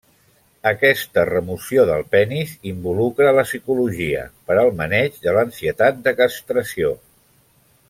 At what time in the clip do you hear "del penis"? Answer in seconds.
1.89-2.55